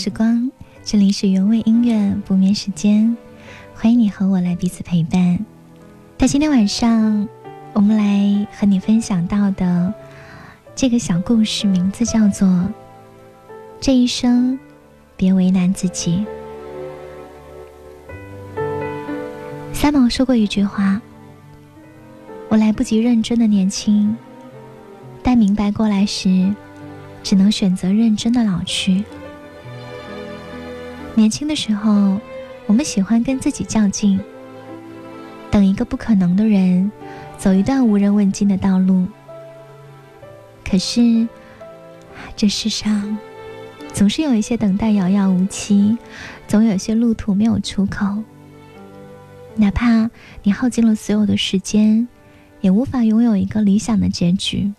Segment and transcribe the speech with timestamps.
[0.00, 0.50] 时光，
[0.82, 3.14] 这里是原味音乐不眠时间，
[3.74, 5.38] 欢迎你和我来彼此陪伴。
[6.16, 7.28] 在今天晚上，
[7.74, 9.92] 我们来和你分享到的
[10.74, 12.48] 这个小故事，名字叫做
[13.78, 14.58] 《这一生
[15.18, 16.24] 别为难自己》。
[19.74, 20.98] 三毛说过一句话
[22.48, 24.16] ：“我来不及认真的年轻，
[25.22, 26.54] 待明白过来时，
[27.22, 29.04] 只能选择认真的老去。”
[31.20, 32.18] 年轻的时候，
[32.64, 34.18] 我们喜欢跟自己较劲，
[35.50, 36.90] 等一个不可能的人，
[37.36, 39.06] 走一段无人问津的道路。
[40.64, 41.28] 可是，
[42.34, 43.18] 这世上
[43.92, 45.98] 总是有一些等待遥遥无期，
[46.48, 48.06] 总有些路途没有出口。
[49.56, 50.08] 哪怕
[50.42, 52.08] 你耗尽了所有的时间，
[52.62, 54.72] 也无法拥有一个理想的结局。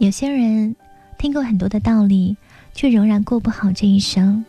[0.00, 0.74] 有些人
[1.16, 2.36] 听过很多的道理。
[2.76, 4.44] 却仍然过不好这一生，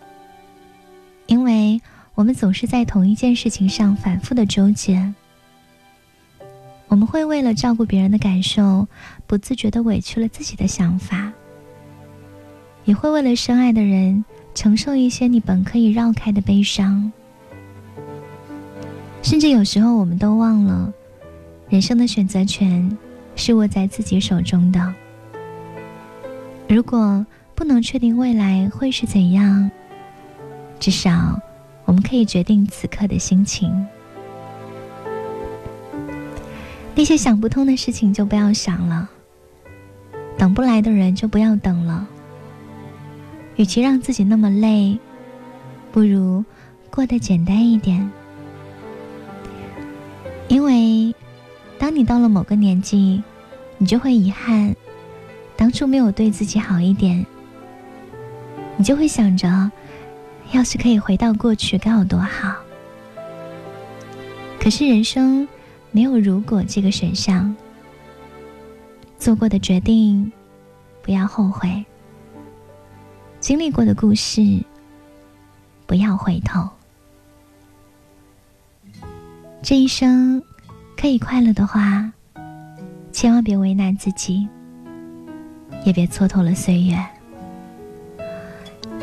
[1.27, 1.81] 因为
[2.13, 5.13] 我们总是在同一件事情上反复的纠结。
[6.89, 8.85] 我们会为了照顾别人的感受，
[9.25, 11.31] 不自觉的委屈了自己的想法，
[12.83, 17.09] 也会为了深爱的人承受一些你本可以绕开的悲伤。
[19.23, 20.93] 甚至有时候，我们都忘了，
[21.69, 22.97] 人生的选择权
[23.37, 24.93] 是握在自己手中的。
[26.67, 27.25] 如果。
[27.57, 29.71] 不能确定未来会是怎样，
[30.79, 31.41] 至少
[31.85, 33.87] 我们可以决定此刻的心情。
[36.93, 39.09] 那些想不通的事情就不要想了，
[40.37, 42.07] 等不来的人就不要等了。
[43.55, 44.99] 与其让自己那么累，
[45.91, 46.45] 不如
[46.91, 48.07] 过得简单一点。
[50.47, 51.11] 因为
[51.79, 53.23] 当你到了某个年纪，
[53.79, 54.75] 你就会遗憾
[55.55, 57.25] 当初没有对自己好一点。
[58.77, 59.71] 你就会想着，
[60.51, 62.55] 要是可以回到过去，该有多好。
[64.59, 65.47] 可是人生
[65.91, 67.55] 没有如果这个选项，
[69.17, 70.31] 做过的决定
[71.01, 71.83] 不要后悔，
[73.39, 74.41] 经历过的故事
[75.87, 76.69] 不要回头。
[79.63, 80.41] 这一生
[80.95, 82.11] 可以快乐的话，
[83.11, 84.47] 千万别为难自己，
[85.83, 87.03] 也别蹉跎了岁月。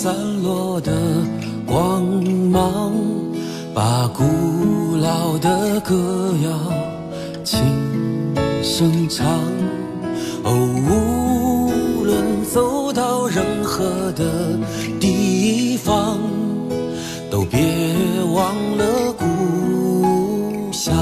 [0.00, 0.14] 散
[0.44, 0.92] 落的
[1.66, 2.04] 光
[2.52, 2.92] 芒，
[3.74, 6.50] 把古老的歌谣
[7.42, 7.58] 轻
[8.62, 9.26] 声唱。
[10.44, 10.54] 哦，
[10.88, 14.56] 无论走到任何的
[15.00, 16.16] 地方，
[17.28, 17.58] 都别
[18.32, 20.94] 忘了故乡。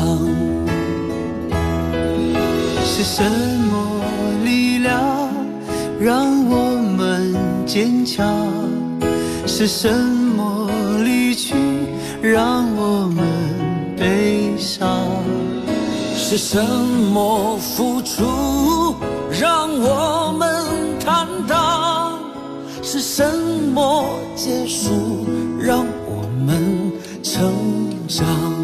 [2.83, 4.01] 是什么
[4.43, 5.29] 力量？
[6.01, 7.35] 让我们
[7.67, 8.27] 坚强，
[9.59, 10.71] 是什么
[11.03, 11.55] 离去
[12.21, 13.27] 让我们
[13.97, 14.87] 悲伤？
[16.15, 18.95] 是什么付出
[19.31, 20.63] 让我们
[21.01, 22.19] 坦荡？
[22.83, 23.25] 是什
[23.73, 24.05] 么
[24.35, 25.27] 结束
[25.59, 26.93] 让我们
[27.23, 27.51] 成
[28.07, 28.56] 长？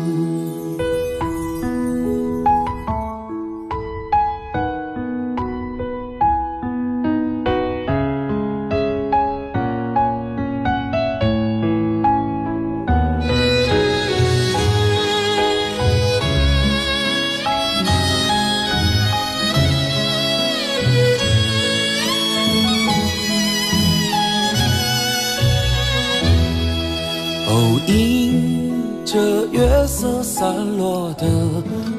[30.42, 31.24] 散落的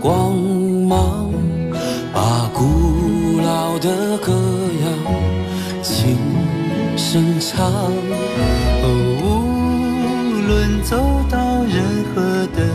[0.02, 1.32] 光芒，
[2.14, 4.34] 把古老的歌
[4.84, 4.86] 谣
[5.82, 6.18] 轻
[6.98, 7.72] 声唱。
[8.84, 10.98] 无论走
[11.30, 12.68] 到任何的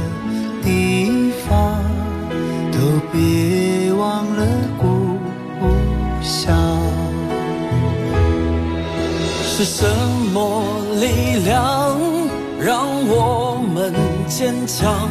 [0.62, 1.84] 地方，
[2.72, 2.78] 都
[3.12, 4.46] 别忘了
[4.78, 5.18] 故
[6.22, 6.56] 乡。
[9.44, 9.84] 是什
[10.32, 10.62] 么
[10.98, 11.94] 力量
[12.58, 13.92] 让我们
[14.26, 15.10] 坚强？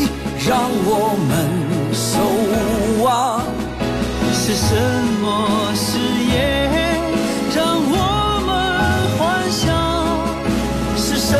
[0.51, 1.31] 让我们
[1.93, 2.19] 守
[3.01, 3.39] 望？
[4.33, 4.75] 是什
[5.21, 5.25] 么
[5.73, 6.35] 誓言
[7.55, 7.95] 让我
[8.45, 8.51] 们
[9.17, 9.63] 幻想？
[10.97, 11.31] 是什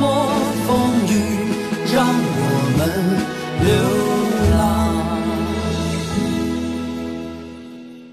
[0.00, 0.02] 么
[0.66, 0.70] 风
[1.12, 1.12] 雨
[1.92, 2.40] 让我
[2.78, 2.80] 们
[3.60, 3.68] 流
[4.56, 4.58] 浪？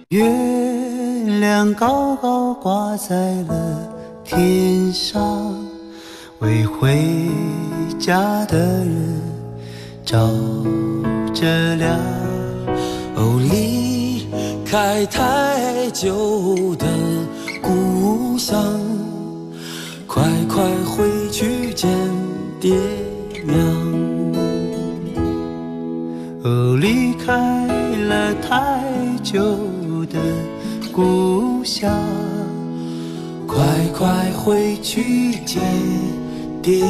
[0.09, 0.19] 月
[1.39, 3.88] 亮高高挂在了
[4.25, 5.56] 天上，
[6.39, 7.30] 为回
[7.98, 9.20] 家的人
[10.11, 10.29] 照
[11.33, 11.97] 着亮。
[13.15, 14.27] 哦，离
[14.65, 16.85] 开太久的
[17.61, 18.61] 故乡，
[20.05, 21.89] 快快回去见
[22.59, 22.75] 爹
[23.45, 23.57] 娘。
[26.43, 27.65] 哦，离开
[28.09, 28.83] 了太
[29.23, 29.39] 久
[30.11, 30.19] 的
[30.91, 31.89] 故乡，
[33.47, 33.65] 快
[33.97, 35.61] 快回去见
[36.61, 36.85] 爹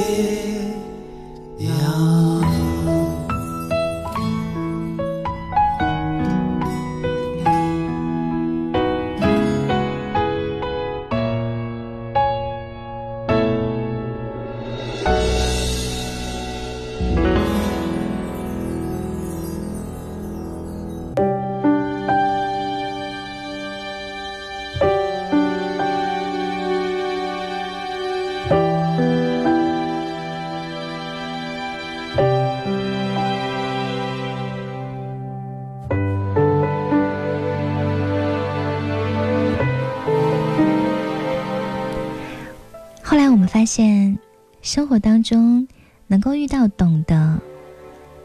[43.31, 44.19] 我们发现，
[44.62, 45.66] 生活当中
[46.06, 47.39] 能够遇到懂得，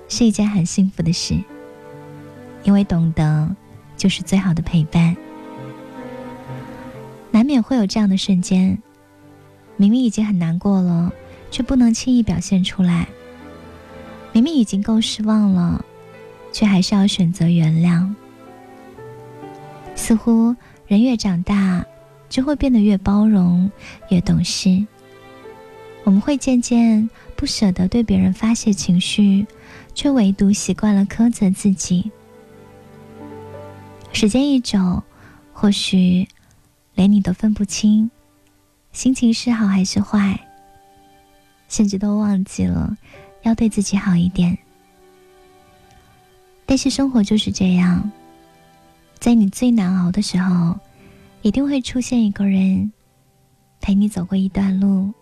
[0.09, 1.39] 是一件很幸福的事，
[2.65, 3.49] 因为懂得
[3.97, 5.17] 就是最好的陪伴。
[7.31, 8.77] 难免会有这样的瞬间，
[9.77, 11.13] 明明已经很难过了，
[11.53, 13.07] 却不能轻易表现出来；
[14.33, 15.85] 明明已经够失望了，
[16.53, 18.13] 却还是要选择原谅。
[19.95, 20.55] 似乎
[20.89, 21.87] 人越长大，
[22.29, 23.71] 就会变得越包容，
[24.09, 24.85] 越懂事。
[26.07, 29.45] 我们会渐渐不舍得对别人发泄情绪，
[29.93, 32.13] 却唯独习惯了苛责自己。
[34.13, 35.03] 时间一久，
[35.53, 36.29] 或许
[36.95, 38.09] 连你都分不清，
[38.93, 40.39] 心情是好还是坏，
[41.69, 42.97] 甚至都忘记了
[43.43, 44.57] 要对自己好一点。
[46.65, 48.09] 但是生活就是这样，
[49.19, 50.79] 在你最难熬的时候。
[51.43, 52.91] 一定会出现一个人，
[53.81, 55.13] 陪你走过一段路，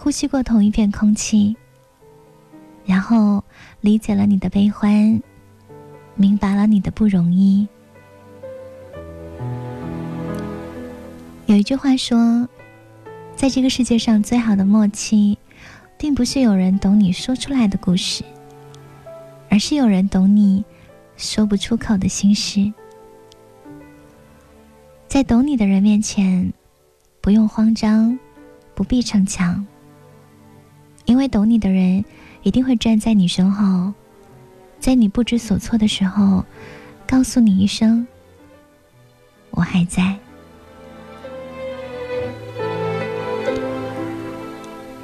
[0.00, 1.56] 呼吸过同一片空气，
[2.86, 3.42] 然后
[3.80, 5.20] 理解了你的悲欢，
[6.14, 7.66] 明白了你的不容易。
[11.46, 12.48] 有一句话说，
[13.34, 15.36] 在这个世界上最好的默契，
[15.98, 18.22] 并不是有人懂你说出来的故事，
[19.50, 20.64] 而是有人懂你
[21.16, 22.72] 说不出口的心事。
[25.08, 26.52] 在懂你的人面前，
[27.20, 28.16] 不用慌张，
[28.76, 29.66] 不必逞强。
[31.08, 32.04] 因为懂你的人
[32.42, 33.94] 一定会站在你身后，
[34.78, 36.44] 在你不知所措的时候，
[37.06, 38.06] 告诉你一声
[39.50, 40.14] ：“我还在。”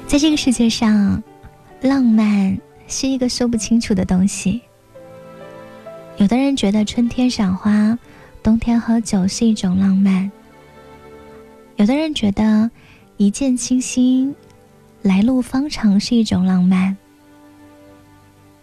[0.05, 1.23] 在这个世界上，
[1.81, 2.55] 浪漫
[2.87, 4.61] 是一个说不清楚的东西。
[6.17, 7.97] 有的人觉得春天赏花。
[8.43, 10.31] 冬天喝酒是一种浪漫，
[11.77, 12.69] 有的人觉得
[13.17, 14.35] 一见倾心、
[15.05, 16.97] 来路方长是一种浪漫，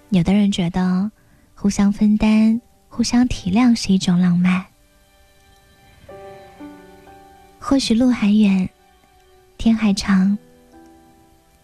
[0.08, 1.08] 有的人觉得
[1.54, 4.66] 互相分担、互相体谅是一种浪漫。
[7.60, 8.68] 或许路还远，
[9.56, 10.36] 天还长，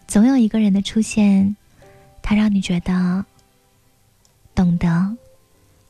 [0.07, 1.57] 总有一个人的出现，
[2.23, 3.25] 他让你觉得，
[4.55, 5.17] 懂得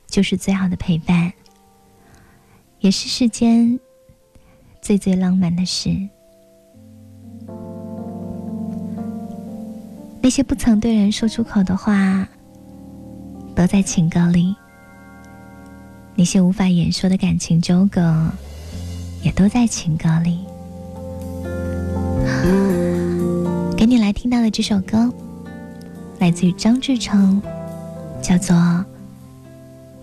[0.07, 1.31] 就是最好的陪伴，
[2.79, 3.79] 也是世间
[4.81, 6.09] 最最浪漫的事。
[10.21, 12.27] 那些不曾对人说出口的话，
[13.55, 14.53] 都在情歌里；
[16.15, 18.29] 那些无法言说的感情纠葛，
[19.23, 20.45] 也都在情歌里。
[23.75, 25.11] 给你来听到的这首歌，
[26.19, 27.41] 来自于张志成，
[28.21, 28.55] 叫做《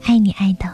[0.03, 0.65] 爱你爱的》。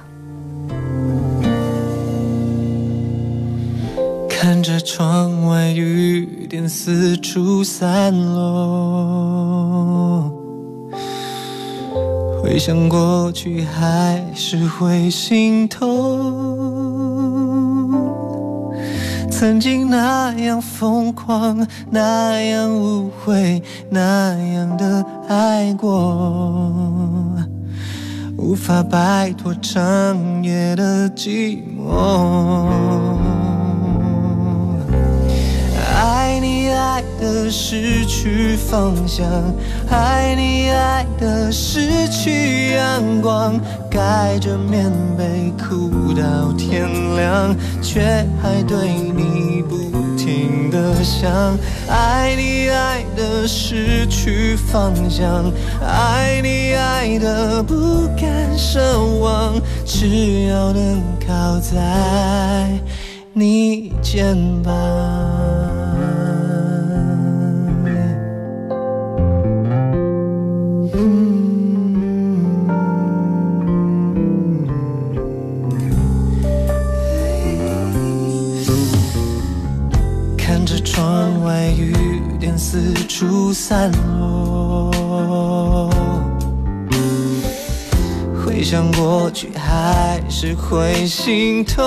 [4.52, 10.30] 看着窗外雨点四处散落，
[12.42, 15.88] 回想过去还是会心痛。
[19.30, 26.70] 曾经那样疯狂，那样无悔，那样的爱过，
[28.36, 33.21] 无法摆脱长夜的寂寞。
[36.42, 39.24] 你爱的失去方向，
[39.88, 43.60] 爱你爱的失去阳光。
[43.88, 49.76] 盖着棉被哭到天亮，却还对你不
[50.16, 51.30] 停的想。
[51.88, 55.52] 爱你爱的失去方向，
[55.86, 57.74] 爱你爱的不
[58.16, 58.80] 敢奢
[59.20, 62.70] 望，只要能靠在
[63.34, 65.81] 你肩膀。
[82.64, 84.88] 四处散落，
[88.38, 91.84] 回想过去还是会心痛。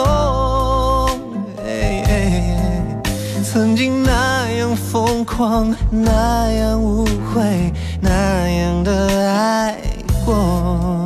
[3.41, 9.77] 曾经那样疯狂，那样无悔，那样的爱
[10.25, 11.05] 过，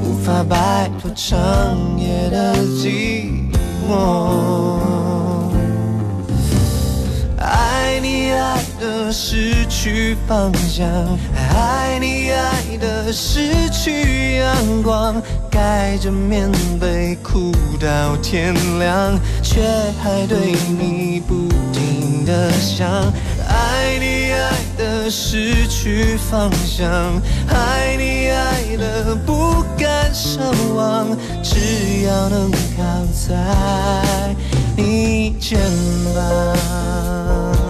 [0.00, 1.36] 无法摆脱长
[1.98, 3.50] 夜的寂
[3.90, 4.91] 寞。
[8.82, 10.84] 的失去方向，
[11.54, 19.62] 爱你爱的失去阳光，盖着棉被哭到天亮，却
[20.02, 22.90] 还对你不停的想。
[23.46, 26.90] 爱你爱的失去方向，
[27.48, 30.40] 爱你爱的不敢奢
[30.74, 31.06] 望，
[31.40, 32.82] 只要能靠
[33.28, 34.34] 在
[34.76, 35.60] 你肩
[36.16, 37.61] 膀。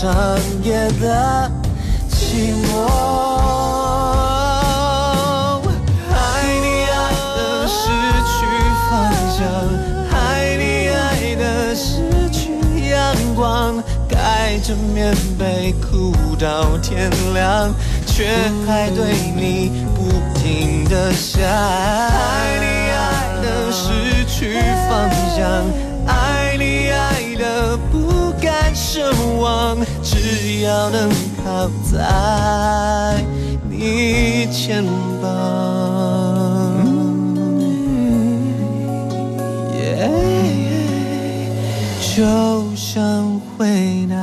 [0.00, 0.08] 长
[0.62, 1.52] 夜的
[2.08, 2.88] 寂寞。
[6.10, 6.16] 爱
[6.62, 7.84] 你爱的失
[8.24, 8.32] 去
[8.88, 8.90] 方
[9.36, 9.44] 向，
[10.10, 12.00] 爱你爱的失
[12.32, 12.48] 去
[12.88, 13.76] 阳光，
[14.08, 17.70] 盖着棉被哭到天亮。
[18.06, 18.26] 却
[18.66, 20.08] 还对你不
[20.40, 25.70] 停的想，爱你爱的失去方向，
[26.06, 29.78] 爱你爱的不敢奢望，
[30.30, 31.10] 只要能
[31.42, 33.20] 靠在
[33.68, 34.84] 你肩
[35.20, 35.28] 膀，
[42.14, 42.22] 就
[42.76, 44.14] 像回到。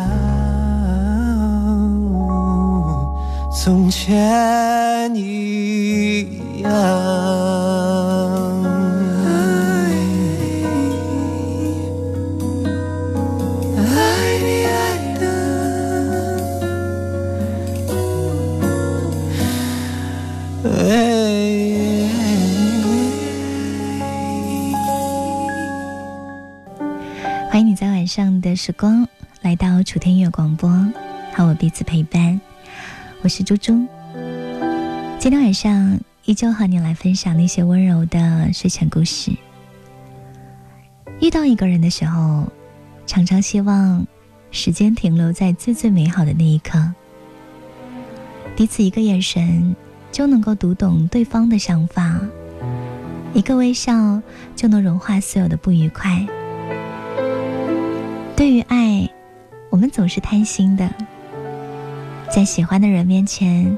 [3.51, 7.36] 从前一样。
[28.49, 29.05] 的时光
[29.41, 30.69] 来到楚天乐广播，
[31.33, 32.39] 和我彼此陪伴。
[33.21, 33.85] 我是猪猪，
[35.19, 39.33] 今天晚上依旧和你来分享那些温柔的睡前故事。
[41.19, 42.47] 遇到一个人的时候，
[43.05, 44.07] 常常希望
[44.49, 46.93] 时间停留在最最美好的那一刻，
[48.55, 49.75] 彼此一个眼神
[50.09, 52.17] 就能够读懂对方的想法，
[53.33, 54.21] 一个微笑
[54.55, 56.25] 就能融化所有的不愉快。
[58.37, 59.09] 对于爱，
[59.71, 60.87] 我们总是贪心的，
[62.31, 63.75] 在喜欢的人面前，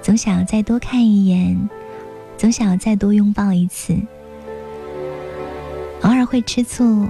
[0.00, 1.68] 总想要再多看一眼，
[2.38, 3.94] 总想要再多拥抱一次，
[6.00, 7.06] 偶尔会吃醋，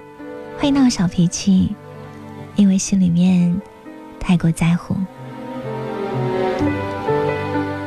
[0.59, 1.73] 会闹小脾气，
[2.57, 3.55] 因为心里面
[4.19, 4.97] 太过在乎。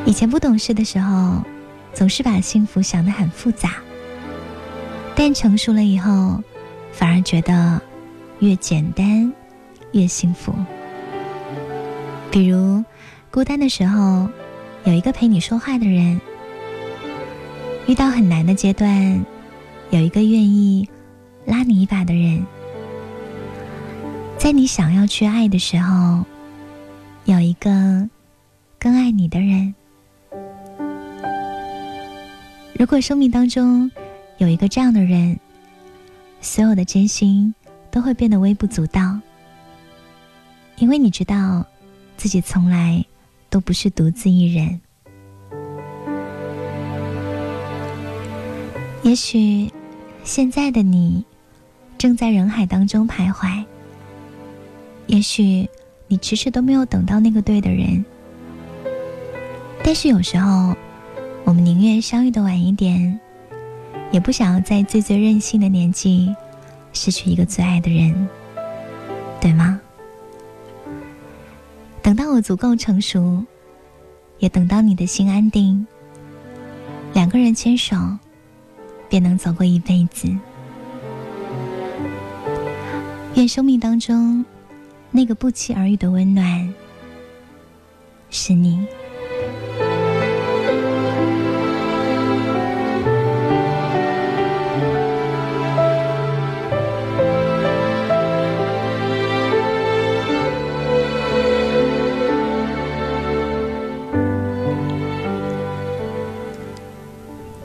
[0.06, 1.44] 以前不懂事的时候，
[1.94, 3.72] 总是把幸福想得很复杂。
[5.16, 6.42] 但成熟了以后，
[6.94, 7.82] 反而觉得
[8.42, 9.32] 越简单
[9.94, 10.52] 越幸福。
[12.32, 12.84] 比如，
[13.30, 14.28] 孤单的时候，
[14.84, 16.20] 有一个陪你说话的人；
[17.88, 19.24] 遇到很难的阶段，
[19.92, 20.90] 有一个愿意
[21.46, 22.44] 拉你一把的人；
[24.40, 26.26] 在你想要去爱的时候，
[27.26, 28.10] 有一个
[28.80, 29.76] 更爱你的人。
[32.74, 33.92] 如果生命当中
[34.40, 35.40] 有一个这样的人，
[36.40, 37.54] 所有的真心
[37.92, 39.20] 都会变得微不足道，
[40.78, 41.66] 因为你知道
[42.18, 43.04] 自己从来
[43.50, 44.80] 都不是独自一人。
[49.04, 49.72] 也许
[50.24, 51.26] 现在的你
[51.98, 53.64] 正在人海当中徘徊，
[55.08, 55.70] 也许
[56.08, 58.06] 你迟迟都没有等到那个对的人，
[59.84, 60.76] 但是有时候。
[61.44, 63.20] 我们宁愿相遇的晚一点，
[64.12, 66.34] 也不想要在最最任性的年纪
[66.94, 68.28] 失去一个最爱的人，
[69.40, 69.80] 对吗？
[72.02, 73.44] 等到我足够成熟，
[74.40, 75.86] 也等到你的心安定，
[77.14, 77.96] 两个人牵手，
[79.08, 80.28] 便能走过一辈子。
[83.36, 84.44] 愿生命当中
[85.10, 86.74] 那个不期而遇的温暖，
[88.30, 88.86] 是你。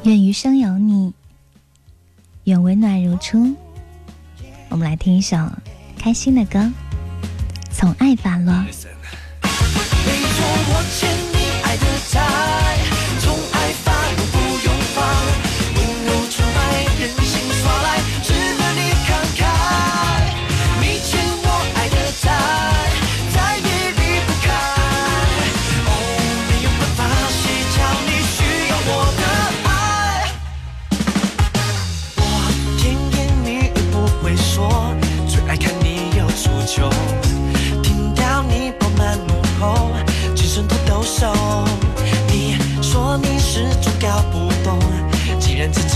[0.06, 1.12] 愿余生有你，
[2.44, 3.56] 愿温暖如初。
[4.68, 5.36] 我们来听一首
[5.98, 6.60] 开心的歌，
[7.72, 8.54] 《从爱发落》。
[8.72, 8.88] 在，
[12.08, 12.65] 再也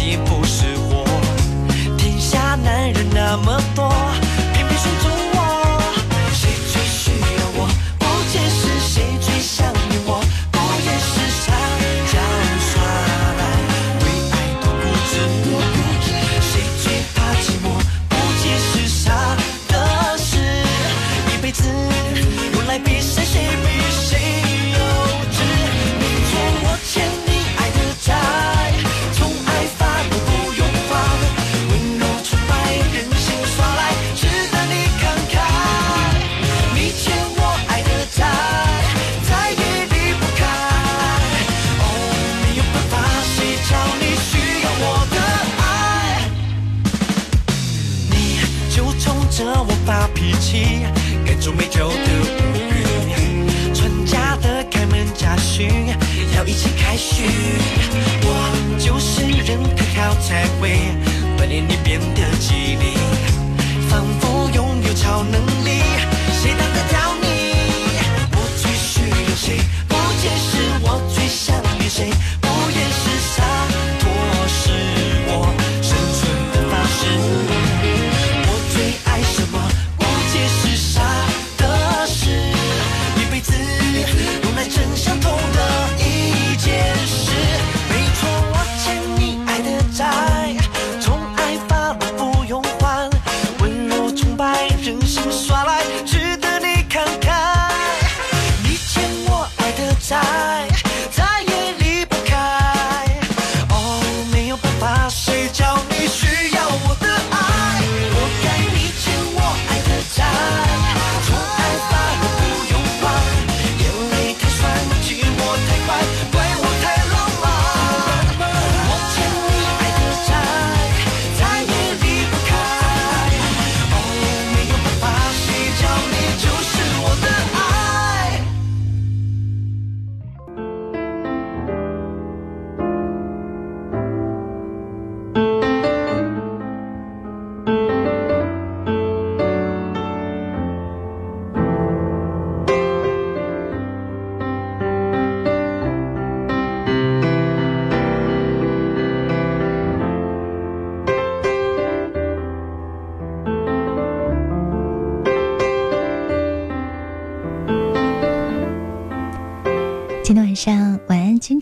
[0.01, 1.05] 你不是我。
[1.99, 3.80] 天下男人那么多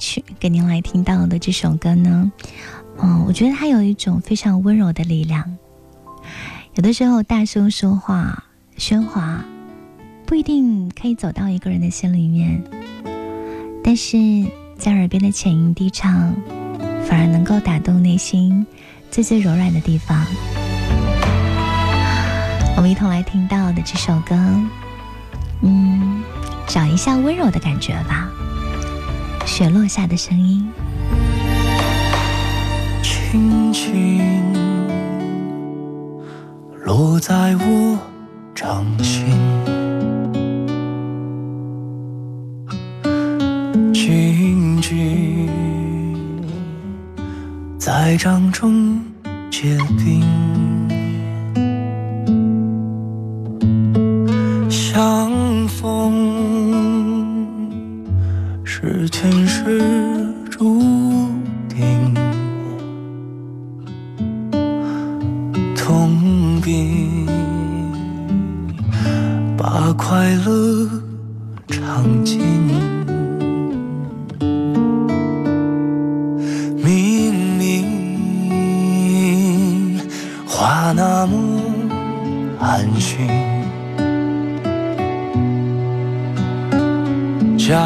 [0.09, 2.33] 曲给您来听到的这首歌呢，
[2.99, 5.59] 嗯，我觉得它有一种非常温柔的力量。
[6.77, 8.42] 有的时候大声说话、
[8.79, 9.44] 喧哗，
[10.25, 12.64] 不一定可以走到一个人的心里面，
[13.85, 14.16] 但是
[14.79, 16.35] 在耳边的浅吟低唱，
[17.07, 18.66] 反而能够打动内心
[19.11, 20.25] 最最柔软的地方。
[22.77, 24.35] 我们一同来听到的这首歌，
[25.61, 26.23] 嗯，
[26.66, 28.31] 找一下温柔的感觉吧。
[29.48, 30.62] 雪落下的声音，
[33.02, 34.22] 轻轻
[36.84, 37.98] 落在我
[38.54, 39.26] 掌心，
[43.92, 45.48] 静静
[47.78, 49.02] 在掌中
[49.50, 50.22] 结冰，
[87.68, 87.76] 假。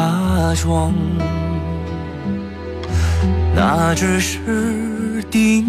[0.55, 0.93] 装，
[3.53, 5.65] 那只是叮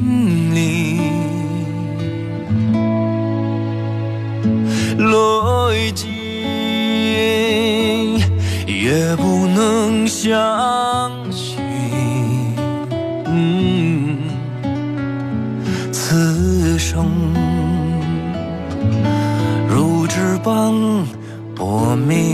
[0.55, 1.01] 咛，
[4.99, 6.13] 来劲
[8.69, 11.57] 也不能相信。
[15.91, 17.07] 此生
[19.69, 20.73] 如纸般
[21.57, 22.34] 薄命。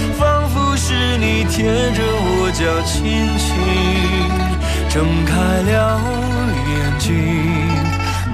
[1.01, 3.47] 是你贴着我脚轻轻
[4.87, 5.33] 睁开
[5.63, 5.99] 了
[6.69, 7.09] 眼睛，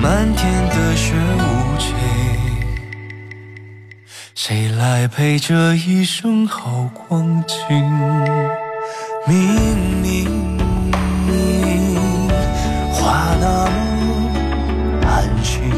[0.01, 1.95] 漫天的雪无情，
[4.35, 7.57] 谁来陪这一生好光景？
[9.25, 9.37] 明
[10.01, 10.57] 明
[12.91, 13.71] 话那么
[15.07, 15.71] 安心。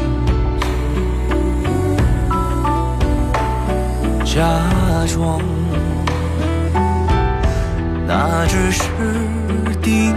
[4.24, 4.40] 假
[5.06, 5.40] 装，
[8.12, 8.82] 那只是
[9.80, 10.12] 叮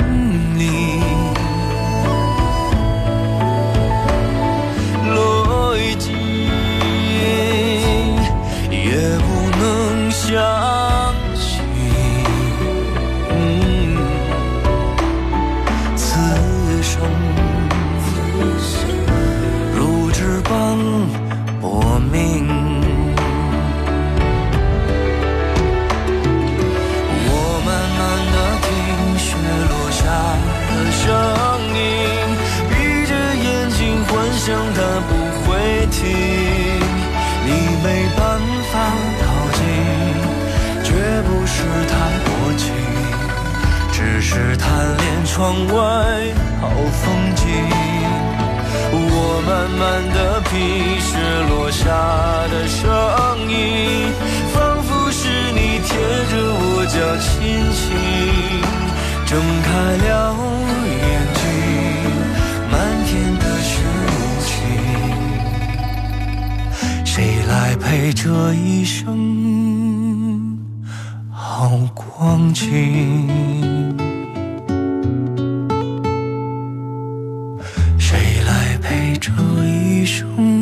[80.03, 80.52] 一生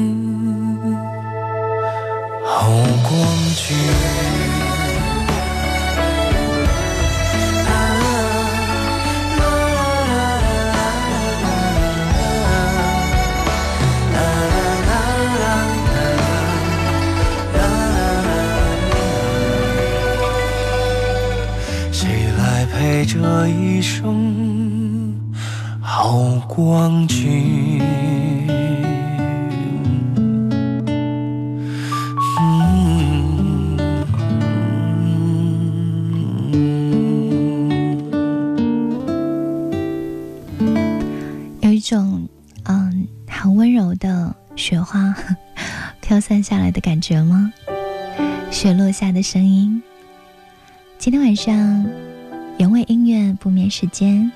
[53.81, 54.31] 时间，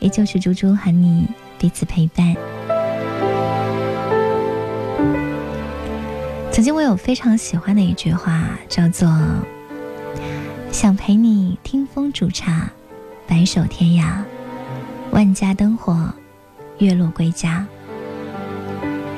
[0.00, 2.34] 依旧是猪猪和你彼此陪伴。
[6.50, 9.08] 曾经我有非常喜欢的一句话，叫做
[10.72, 12.68] “想陪你听风煮茶，
[13.24, 14.20] 白首天涯，
[15.12, 16.12] 万家灯火，
[16.78, 17.64] 月落归家。”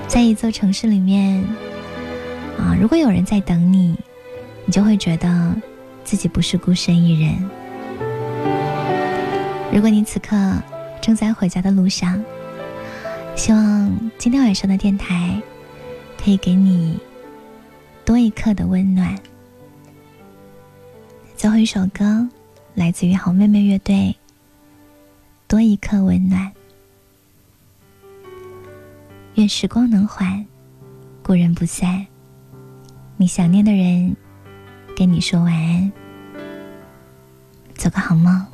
[0.06, 1.42] 在一座城市里面，
[2.58, 3.96] 啊，如果有人在等你，
[4.66, 5.56] 你就会觉得
[6.04, 7.63] 自己不是孤身一人。
[9.74, 10.36] 如果你此刻
[11.02, 12.24] 正在回家的路上，
[13.34, 15.42] 希望今天晚上的电台
[16.16, 16.96] 可以给你。
[18.04, 19.18] 多一刻的温暖。
[21.36, 22.28] 最后一首歌，
[22.74, 23.94] 来自于好妹妹乐队，
[25.48, 26.40] 《多一刻温暖》。
[29.34, 30.46] 愿时光能缓，
[31.20, 32.06] 故人不散。
[33.16, 34.14] 你想念的人，
[34.96, 35.92] 跟你说晚安，
[37.74, 38.53] 做个好梦。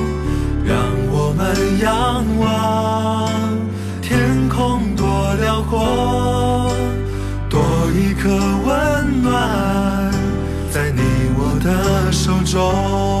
[1.41, 3.31] 们仰望
[3.99, 6.71] 天空多辽阔。
[7.49, 7.59] 多
[7.91, 10.11] 一颗温暖，
[10.69, 11.01] 在你
[11.35, 13.20] 我的手中。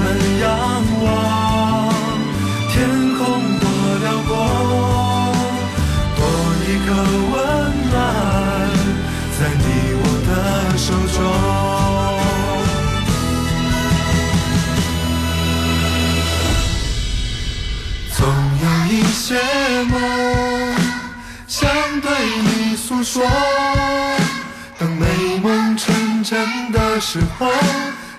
[0.00, 0.04] 们
[0.40, 0.44] 仰
[1.04, 1.06] 望
[2.70, 2.74] 天
[3.18, 3.20] 空
[3.60, 3.64] 多
[4.00, 4.30] 辽阔，
[6.16, 6.18] 多
[6.64, 6.88] 一颗
[7.32, 7.34] 温
[7.90, 7.94] 暖
[9.38, 9.62] 在你
[10.00, 10.30] 我的
[10.78, 11.18] 手中。
[18.16, 18.18] 总
[18.62, 19.22] 有一些
[19.84, 19.94] 梦
[21.46, 21.58] 想
[22.00, 22.08] 对
[22.42, 23.22] 你诉说，
[24.78, 25.04] 等美
[25.42, 27.46] 梦成真的时候。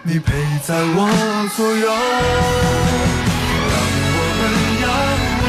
[0.03, 0.33] 你陪
[0.65, 1.07] 在我
[1.55, 1.85] 左右，
[3.69, 3.73] 让
[4.17, 4.41] 我们
[4.81, 4.85] 仰
[5.45, 5.47] 望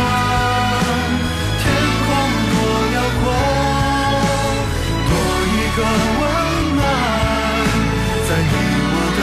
[1.59, 1.65] 天
[2.05, 2.07] 空
[2.53, 2.55] 多
[2.93, 3.25] 辽阔，
[5.09, 5.11] 多
[5.49, 5.79] 一个
[6.21, 6.23] 温
[6.77, 6.81] 暖
[8.29, 8.53] 在你
[8.93, 9.21] 我的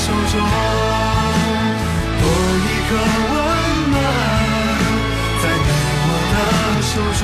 [0.00, 0.34] 手中，
[2.20, 2.24] 多
[2.64, 2.92] 一个
[3.30, 3.36] 温
[3.92, 3.94] 暖
[5.42, 5.68] 在你
[6.08, 6.34] 我的
[6.80, 7.22] 手中，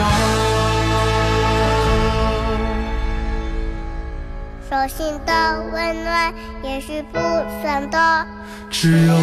[4.76, 6.34] 手心的温暖。
[6.62, 7.18] 也许不
[7.62, 7.98] 算多，
[8.70, 9.14] 只有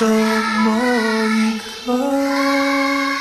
[0.00, 0.80] 这么
[1.28, 3.15] 一刻。